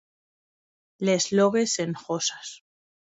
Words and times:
Les 0.99 1.29
Loges-en-Josas 1.31 2.63